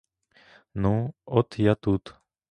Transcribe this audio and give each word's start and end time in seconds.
Ну, 0.73 1.13
от 1.25 1.57
я 1.59 1.75
тут. 1.75 2.15